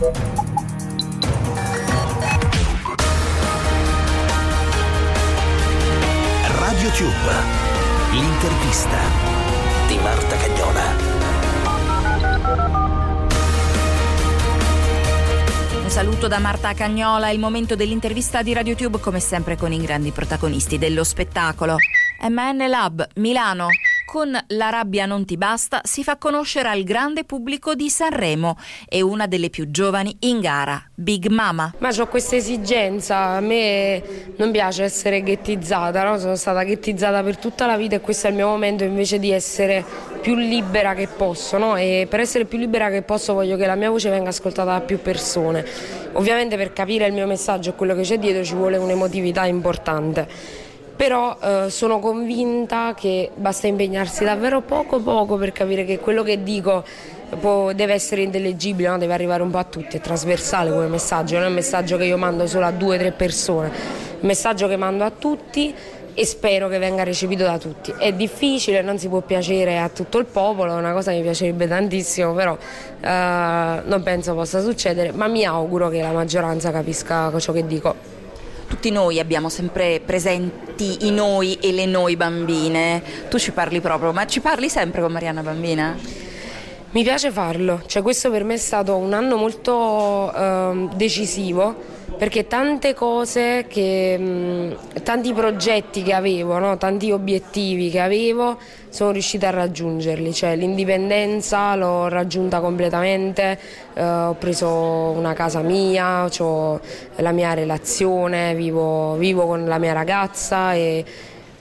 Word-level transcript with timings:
Radio 0.00 0.16
Tube, 6.92 7.32
l'intervista 8.12 8.96
di 9.88 9.98
Marta 9.98 10.36
Cagnola. 10.36 10.96
Un 15.82 15.90
saluto 15.90 16.28
da 16.28 16.38
Marta 16.38 16.72
Cagnola, 16.72 17.28
il 17.28 17.38
momento 17.38 17.76
dell'intervista 17.76 18.42
di 18.42 18.54
RadioTube 18.54 19.00
come 19.00 19.20
sempre 19.20 19.58
con 19.58 19.70
i 19.70 19.82
grandi 19.82 20.12
protagonisti 20.12 20.78
dello 20.78 21.04
spettacolo. 21.04 21.76
MN 22.26 22.70
Lab, 22.70 23.06
Milano. 23.16 23.68
Con 24.10 24.36
La 24.48 24.70
rabbia 24.70 25.06
non 25.06 25.24
ti 25.24 25.36
basta 25.36 25.80
si 25.84 26.02
fa 26.02 26.16
conoscere 26.16 26.68
al 26.68 26.82
grande 26.82 27.22
pubblico 27.22 27.76
di 27.76 27.88
Sanremo 27.88 28.56
e 28.88 29.02
una 29.02 29.28
delle 29.28 29.50
più 29.50 29.70
giovani 29.70 30.16
in 30.22 30.40
gara, 30.40 30.82
Big 30.92 31.28
Mama. 31.28 31.72
Ma 31.78 31.90
ho 31.96 32.06
questa 32.08 32.34
esigenza, 32.34 33.18
a 33.18 33.40
me 33.40 34.02
non 34.34 34.50
piace 34.50 34.82
essere 34.82 35.22
ghettizzata, 35.22 36.02
no? 36.02 36.18
sono 36.18 36.34
stata 36.34 36.64
ghettizzata 36.64 37.22
per 37.22 37.36
tutta 37.36 37.66
la 37.66 37.76
vita 37.76 37.94
e 37.94 38.00
questo 38.00 38.26
è 38.26 38.30
il 38.30 38.34
mio 38.34 38.48
momento 38.48 38.82
invece 38.82 39.20
di 39.20 39.30
essere 39.30 39.84
più 40.20 40.34
libera 40.34 40.94
che 40.94 41.06
posso 41.06 41.56
no? 41.56 41.76
e 41.76 42.08
per 42.10 42.18
essere 42.18 42.46
più 42.46 42.58
libera 42.58 42.90
che 42.90 43.02
posso 43.02 43.32
voglio 43.32 43.56
che 43.56 43.66
la 43.66 43.76
mia 43.76 43.90
voce 43.90 44.10
venga 44.10 44.30
ascoltata 44.30 44.72
da 44.72 44.80
più 44.80 45.00
persone. 45.00 45.64
Ovviamente 46.14 46.56
per 46.56 46.72
capire 46.72 47.06
il 47.06 47.12
mio 47.12 47.28
messaggio 47.28 47.70
e 47.70 47.74
quello 47.76 47.94
che 47.94 48.02
c'è 48.02 48.18
dietro 48.18 48.42
ci 48.42 48.56
vuole 48.56 48.76
un'emotività 48.76 49.44
importante 49.44 50.68
però 51.00 51.34
eh, 51.42 51.70
sono 51.70 51.98
convinta 51.98 52.92
che 52.94 53.30
basta 53.34 53.66
impegnarsi 53.66 54.22
davvero 54.22 54.60
poco 54.60 55.00
poco 55.00 55.38
per 55.38 55.50
capire 55.50 55.86
che 55.86 55.98
quello 55.98 56.22
che 56.22 56.42
dico 56.42 56.84
può, 57.40 57.72
deve 57.72 57.94
essere 57.94 58.20
intellegibile, 58.20 58.90
no? 58.90 58.98
deve 58.98 59.14
arrivare 59.14 59.42
un 59.42 59.48
po' 59.48 59.56
a 59.56 59.64
tutti, 59.64 59.96
è 59.96 60.00
trasversale 60.02 60.70
come 60.70 60.88
messaggio, 60.88 61.36
non 61.36 61.44
è 61.44 61.46
un 61.46 61.54
messaggio 61.54 61.96
che 61.96 62.04
io 62.04 62.18
mando 62.18 62.46
solo 62.46 62.66
a 62.66 62.70
due 62.70 62.96
o 62.96 62.98
tre 62.98 63.12
persone, 63.12 63.68
è 63.68 63.72
un 64.20 64.26
messaggio 64.26 64.68
che 64.68 64.76
mando 64.76 65.04
a 65.04 65.10
tutti 65.10 65.74
e 66.12 66.26
spero 66.26 66.68
che 66.68 66.76
venga 66.76 67.02
recepito 67.02 67.44
da 67.44 67.56
tutti. 67.56 67.94
È 67.96 68.12
difficile, 68.12 68.82
non 68.82 68.98
si 68.98 69.08
può 69.08 69.22
piacere 69.22 69.78
a 69.78 69.88
tutto 69.88 70.18
il 70.18 70.26
popolo, 70.26 70.74
è 70.74 70.76
una 70.76 70.92
cosa 70.92 71.12
che 71.12 71.16
mi 71.16 71.22
piacerebbe 71.22 71.66
tantissimo, 71.66 72.34
però 72.34 72.58
eh, 73.00 73.80
non 73.82 74.02
penso 74.04 74.34
possa 74.34 74.60
succedere, 74.60 75.12
ma 75.12 75.28
mi 75.28 75.46
auguro 75.46 75.88
che 75.88 76.02
la 76.02 76.12
maggioranza 76.12 76.70
capisca 76.70 77.32
ciò 77.38 77.52
che 77.52 77.66
dico 77.66 78.18
tutti 78.70 78.92
noi 78.92 79.18
abbiamo 79.18 79.48
sempre 79.48 79.98
presenti 79.98 81.06
i 81.06 81.10
noi 81.10 81.58
e 81.60 81.72
le 81.72 81.86
noi 81.86 82.14
bambine. 82.14 83.02
Tu 83.28 83.36
ci 83.36 83.50
parli 83.50 83.80
proprio, 83.80 84.12
ma 84.12 84.26
ci 84.26 84.38
parli 84.40 84.68
sempre 84.68 85.00
con 85.00 85.10
Mariana 85.10 85.42
Bambina? 85.42 85.98
Mi 86.92 87.02
piace 87.02 87.32
farlo, 87.32 87.82
cioè 87.86 88.00
questo 88.00 88.30
per 88.30 88.44
me 88.44 88.54
è 88.54 88.58
stato 88.58 88.96
un 88.96 89.12
anno 89.12 89.36
molto 89.36 90.32
eh, 90.32 90.88
decisivo 90.94 91.98
perché 92.20 92.46
tante 92.46 92.92
cose, 92.92 93.64
che, 93.66 94.18
mh, 94.18 95.02
tanti 95.02 95.32
progetti 95.32 96.02
che 96.02 96.12
avevo, 96.12 96.58
no? 96.58 96.76
tanti 96.76 97.10
obiettivi 97.10 97.88
che 97.88 97.98
avevo, 97.98 98.58
sono 98.90 99.10
riuscita 99.10 99.48
a 99.48 99.52
raggiungerli, 99.52 100.30
cioè 100.34 100.54
l'indipendenza 100.54 101.74
l'ho 101.76 102.08
raggiunta 102.08 102.60
completamente, 102.60 103.58
eh, 103.94 104.04
ho 104.04 104.34
preso 104.34 104.68
una 104.68 105.32
casa 105.32 105.62
mia, 105.62 106.26
ho 106.26 106.80
la 107.16 107.32
mia 107.32 107.54
relazione, 107.54 108.54
vivo, 108.54 109.14
vivo 109.14 109.46
con 109.46 109.64
la 109.64 109.78
mia 109.78 109.94
ragazza 109.94 110.74
e 110.74 111.02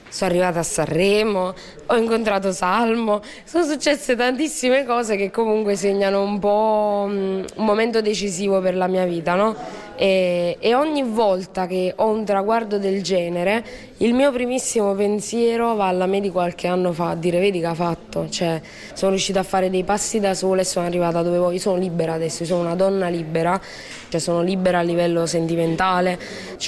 sono 0.09 0.29
arrivata 0.29 0.59
a 0.59 0.63
Sanremo, 0.63 1.53
ho 1.85 1.95
incontrato 1.95 2.51
Salmo, 2.51 3.21
sono 3.45 3.63
successe 3.63 4.17
tantissime 4.17 4.83
cose 4.83 5.15
che 5.15 5.31
comunque 5.31 5.77
segnano 5.77 6.21
un 6.21 6.37
po' 6.37 7.05
un 7.07 7.45
momento 7.55 8.01
decisivo 8.01 8.59
per 8.59 8.75
la 8.75 8.87
mia 8.87 9.05
vita, 9.05 9.35
no? 9.35 9.78
E, 10.01 10.55
e, 10.61 10.73
ogni 10.75 11.03
volta 11.03 11.67
che 11.67 11.91
ho 11.93 12.07
un 12.07 12.23
traguardo 12.23 12.77
del 12.77 13.03
genere, 13.03 13.61
il 13.97 14.13
mio 14.13 14.31
primissimo 14.31 14.93
pensiero 14.93 15.75
va 15.75 15.87
alla 15.87 16.05
me 16.05 16.21
di 16.21 16.29
qualche 16.29 16.67
anno 16.67 16.93
fa 16.93 17.09
a 17.09 17.15
dire 17.15 17.37
vedi 17.37 17.59
che 17.59 17.65
ha 17.65 17.73
fatto, 17.73 18.29
cioè 18.29 18.61
sono 18.93 19.11
riuscita 19.11 19.41
a 19.41 19.43
fare 19.43 19.69
dei 19.69 19.83
passi 19.83 20.21
da 20.21 20.33
sola 20.33 20.61
e 20.61 20.63
sono 20.63 20.85
arrivata 20.85 21.21
dove 21.21 21.37
voglio, 21.37 21.59
sono 21.59 21.75
libera 21.75 22.13
adesso, 22.13 22.45
sono 22.45 22.61
una 22.61 22.75
donna 22.75 23.09
libera, 23.09 23.59
cioè 24.07 24.21
sono 24.21 24.41
libera 24.41 24.79
a 24.79 24.83
livello 24.83 25.25
sentimentale, 25.25 26.17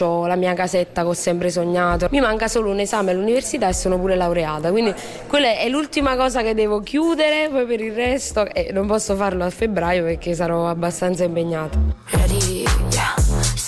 ho 0.01 0.27
la 0.27 0.35
mia 0.35 0.53
casetta 0.53 1.03
che 1.03 1.07
ho 1.07 1.13
sempre 1.13 1.49
sognato, 1.51 2.09
mi 2.11 2.19
manca 2.19 2.49
solo 2.49 2.69
un 2.69 2.81
esame 2.81 3.11
all'università 3.11 3.69
e 3.69 3.73
sono 3.73 3.97
pure 3.97 4.17
laureata, 4.17 4.71
quindi 4.71 4.93
quella 5.27 5.57
è 5.57 5.69
l'ultima 5.69 6.17
cosa 6.17 6.41
che 6.41 6.53
devo 6.53 6.81
chiudere, 6.81 7.47
poi 7.49 7.65
per 7.65 7.79
il 7.79 7.93
resto 7.93 8.45
eh, 8.53 8.71
non 8.73 8.87
posso 8.87 9.15
farlo 9.15 9.45
a 9.45 9.49
febbraio 9.49 10.03
perché 10.03 10.35
sarò 10.35 10.67
abbastanza 10.67 11.23
impegnata. 11.23 11.79
Ready. 12.09 12.70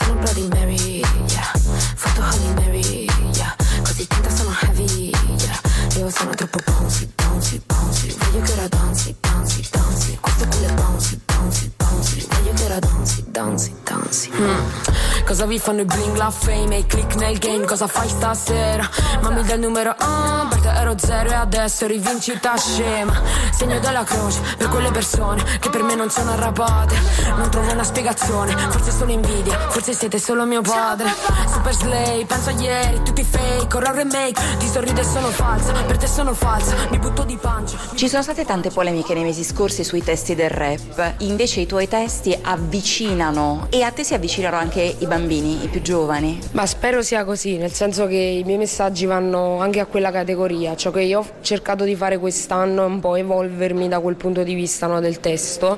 Sono 0.04 0.20
Bloody 0.20 0.48
Mary, 0.50 1.00
yeah. 1.30 1.52
Foto 1.96 2.22
Holly 2.22 2.54
Mary, 2.56 3.08
yeah. 3.36 3.56
Così 3.84 4.06
tanta 4.06 4.30
sono 4.30 4.54
heavy, 4.62 5.12
yeah. 5.38 5.62
Io 5.98 6.10
sono 6.10 6.32
troppo 6.32 6.60
bouncy, 6.66 7.10
bouncy, 7.16 7.62
bouncy. 7.66 8.16
Voglio 8.18 8.42
che 8.42 8.52
ora 8.52 8.68
danzi, 8.68 9.16
danzi, 9.22 9.68
danzi. 9.72 10.18
Questo 10.20 10.44
è 10.44 10.48
quelle 10.48 10.74
bouncy, 10.74 11.20
bouncy, 11.26 11.72
bouncy. 11.78 11.93
Voglio 12.04 12.54
che 12.54 12.64
ora 12.66 12.80
danzi, 12.80 13.24
danzi, 13.28 13.76
danzi. 13.84 14.32
Mm. 14.36 15.24
Cosa 15.26 15.46
vi 15.46 15.58
fanno 15.58 15.82
i 15.82 15.86
bling, 15.86 16.16
la 16.18 16.30
fame 16.30 16.76
e 16.76 16.80
i 16.80 16.86
click 16.86 17.16
nel 17.16 17.38
game? 17.38 17.66
Cosa 17.66 17.88
fai 17.88 18.10
stasera? 18.10 18.88
Mammi 19.22 19.44
del 19.44 19.60
numero 19.60 19.96
1, 19.98 20.48
per 20.50 20.60
te 20.60 20.70
ero 20.70 20.96
zero 20.98 21.30
e 21.30 21.34
adesso 21.34 21.88
rivincita 21.88 22.58
scema. 22.58 23.22
Segno 23.52 23.80
della 23.80 24.04
croce 24.04 24.42
per 24.58 24.68
quelle 24.68 24.92
persone 24.92 25.44
che 25.60 25.70
per 25.70 25.82
me 25.84 25.96
non 25.96 26.10
sono 26.10 26.34
arrabbiate. 26.34 26.96
Non 27.38 27.50
trovo 27.50 27.72
una 27.72 27.84
spiegazione, 27.84 28.52
forse 28.70 28.92
sono 28.92 29.12
invidia, 29.12 29.58
forse 29.70 29.94
siete 29.94 30.20
solo 30.20 30.46
mio 30.46 30.62
padre. 30.62 31.10
Super 31.48 31.74
slay, 31.74 32.26
penso 32.26 32.50
a 32.50 32.54
ieri, 32.54 33.02
tutti 33.04 33.24
fake, 33.24 33.78
horror 33.78 33.96
remake. 33.96 34.42
Ti 34.58 34.68
sorrido 34.68 35.00
e 35.00 35.06
sono 35.06 35.30
falsa, 35.30 35.72
per 35.72 35.98
te 35.98 36.08
sono 36.08 36.34
falsa, 36.34 36.76
mi 36.90 37.00
butto 37.00 37.24
di 37.24 37.38
pancia. 37.38 37.78
Ci 37.94 38.10
sono 38.10 38.22
state 38.22 38.44
tante 38.44 38.70
polemiche 38.70 39.14
nei 39.14 39.24
mesi 39.24 39.44
scorsi 39.44 39.86
sui 39.86 40.04
testi 40.04 40.36
del 40.36 40.50
rap, 40.50 41.14
invece 41.20 41.62
i 41.62 41.66
tuoi 41.66 41.88
testi 41.94 42.36
avvicinano 42.42 43.68
e 43.70 43.84
a 43.84 43.92
te 43.92 44.04
si 44.04 44.16
avvicinano 44.16 44.56
anche 44.56 44.96
i 44.98 45.06
bambini, 45.06 45.64
i 45.64 45.68
più 45.68 45.80
giovani? 45.84 46.40
Ma 46.54 46.66
spero 46.66 47.04
sia 47.04 47.24
così, 47.24 47.58
nel 47.58 47.72
senso 47.72 48.08
che 48.08 48.16
i 48.16 48.44
miei 48.44 48.58
messaggi 48.58 49.06
vanno 49.06 49.60
anche 49.60 49.80
a 49.80 49.86
quella 49.86 50.10
categoria. 50.10 50.76
Ciò 50.76 50.90
che 50.90 51.02
io 51.02 51.20
ho 51.20 51.26
cercato 51.42 51.84
di 51.84 51.96
fare 51.96 52.18
quest'anno 52.18 52.82
è 52.82 52.88
un 52.88 53.00
po' 53.00 53.16
evolvermi 53.16 53.88
da 53.88 54.00
quel 54.00 54.16
punto 54.16 54.42
di 54.42 54.56
vista 54.56 54.88
no, 54.88 55.00
del 55.02 55.20
testo, 55.20 55.78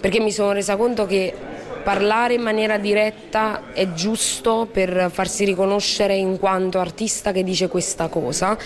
perché 0.00 0.20
mi 0.20 0.30
sono 0.30 0.52
resa 0.52 0.76
conto 0.76 1.04
che 1.04 1.34
parlare 1.82 2.34
in 2.34 2.42
maniera 2.42 2.78
diretta 2.78 3.72
è 3.72 3.92
giusto 3.92 4.68
per 4.70 5.10
farsi 5.12 5.44
riconoscere 5.44 6.14
in 6.14 6.38
quanto 6.38 6.78
artista 6.78 7.32
che 7.32 7.42
dice 7.42 7.66
questa 7.66 8.06
cosa 8.06 8.56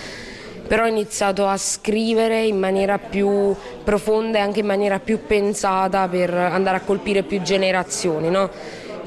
però 0.71 0.85
ho 0.85 0.87
iniziato 0.87 1.47
a 1.47 1.57
scrivere 1.57 2.45
in 2.45 2.57
maniera 2.57 2.97
più 2.97 3.53
profonda 3.83 4.37
e 4.37 4.41
anche 4.41 4.61
in 4.61 4.65
maniera 4.67 4.99
più 4.99 5.25
pensata 5.27 6.07
per 6.07 6.33
andare 6.33 6.77
a 6.77 6.79
colpire 6.79 7.23
più 7.23 7.41
generazioni. 7.41 8.29
No? 8.29 8.49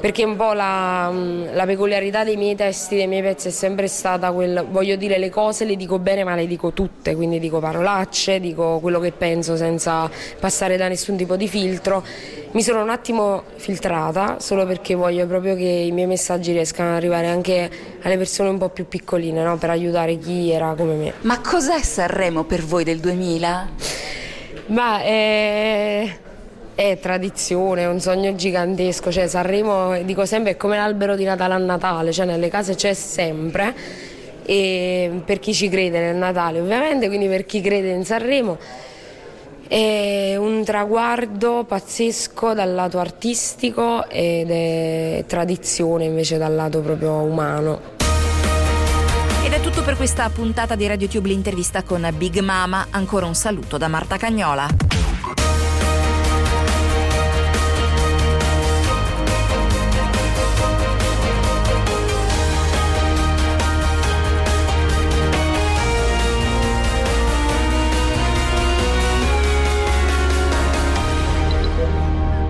Perché 0.05 0.23
un 0.23 0.35
po' 0.35 0.53
la, 0.53 1.11
la, 1.51 1.65
peculiarità 1.65 2.23
dei 2.23 2.37
miei 2.37 2.55
testi, 2.55 2.95
dei 2.95 3.07
miei 3.07 3.23
pezzi 3.23 3.47
è 3.47 3.51
sempre 3.51 3.87
stata 3.87 4.31
quel, 4.33 4.63
voglio 4.69 4.95
dire 4.97 5.17
le 5.17 5.31
cose 5.31 5.65
le 5.65 5.75
dico 5.75 5.97
bene 5.97 6.23
ma 6.23 6.35
le 6.35 6.45
dico 6.45 6.73
tutte, 6.73 7.15
quindi 7.15 7.39
dico 7.39 7.57
parolacce, 7.57 8.39
dico 8.39 8.77
quello 8.81 8.99
che 8.99 9.11
penso 9.11 9.57
senza 9.57 10.07
passare 10.39 10.77
da 10.77 10.87
nessun 10.87 11.17
tipo 11.17 11.35
di 11.35 11.47
filtro. 11.47 12.03
Mi 12.51 12.61
sono 12.61 12.83
un 12.83 12.91
attimo 12.91 13.45
filtrata 13.55 14.37
solo 14.39 14.67
perché 14.67 14.93
voglio 14.93 15.25
proprio 15.25 15.55
che 15.55 15.63
i 15.63 15.91
miei 15.91 16.05
messaggi 16.05 16.51
riescano 16.51 16.89
ad 16.89 16.97
arrivare 16.97 17.25
anche 17.25 17.67
alle 18.03 18.17
persone 18.17 18.49
un 18.49 18.59
po' 18.59 18.69
più 18.69 18.87
piccoline, 18.87 19.41
no? 19.41 19.57
per 19.57 19.71
aiutare 19.71 20.19
chi 20.19 20.51
era 20.51 20.75
come 20.77 20.93
me. 20.93 21.13
Ma 21.21 21.41
cos'è 21.41 21.81
Sanremo 21.81 22.43
per 22.43 22.63
voi 22.63 22.83
del 22.83 22.99
2000? 22.99 23.69
Ma 24.67 25.01
eh 25.01 26.17
è 26.75 26.99
tradizione, 26.99 27.83
è 27.83 27.87
un 27.87 28.01
sogno 28.01 28.35
gigantesco, 28.35 29.11
cioè 29.11 29.27
Sanremo, 29.27 29.97
dico 30.03 30.25
sempre, 30.25 30.51
è 30.51 30.57
come 30.57 30.75
l'albero 30.75 31.15
di 31.15 31.23
Natale 31.23 31.53
a 31.53 31.57
Natale, 31.57 32.11
cioè 32.11 32.25
nelle 32.25 32.49
case 32.49 32.75
c'è 32.75 32.93
sempre 32.93 33.73
e 34.45 35.21
per 35.25 35.39
chi 35.39 35.53
ci 35.53 35.69
crede 35.69 35.99
nel 35.99 36.15
Natale 36.15 36.59
ovviamente, 36.59 37.07
quindi 37.07 37.27
per 37.27 37.45
chi 37.45 37.61
crede 37.61 37.89
in 37.89 38.05
Sanremo 38.05 38.57
è 39.67 40.35
un 40.37 40.63
traguardo 40.63 41.63
pazzesco 41.63 42.53
dal 42.53 42.73
lato 42.75 42.99
artistico 42.99 44.07
ed 44.09 44.51
è 44.51 45.23
tradizione 45.25 46.05
invece 46.05 46.37
dal 46.37 46.53
lato 46.53 46.81
proprio 46.81 47.13
umano. 47.13 47.93
Ed 49.43 49.53
è 49.53 49.59
tutto 49.61 49.81
per 49.81 49.95
questa 49.95 50.29
puntata 50.29 50.75
di 50.75 50.85
RadioTube 50.85 51.29
l'intervista 51.29 51.83
con 51.83 52.07
Big 52.15 52.39
Mama, 52.39 52.87
ancora 52.91 53.25
un 53.25 53.35
saluto 53.35 53.77
da 53.77 53.87
Marta 53.87 54.17
Cagnola. 54.17 54.94